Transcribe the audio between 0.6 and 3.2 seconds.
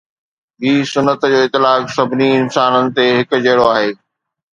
هن سنت جو اطلاق سڀني انسانن تي